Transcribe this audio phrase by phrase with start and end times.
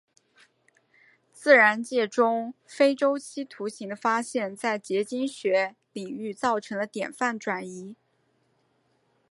[1.31, 7.95] 自然界中非周期图形的发现在结晶学领域造成了典范转移。